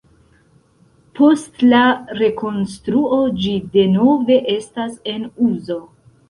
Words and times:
Post 1.19 1.59
la 1.73 1.81
rekonstruo 2.21 3.19
ĝi 3.43 3.53
denove 3.77 4.39
estas 4.55 4.97
en 5.15 5.29
uzo. 5.51 5.79